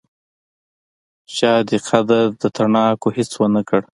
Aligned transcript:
چا 1.35 1.51
دې 1.67 1.77
قدر 1.87 2.23
د 2.41 2.43
تڼاکو 2.55 3.07
هیڅ 3.17 3.31
ونکړ 3.41 3.81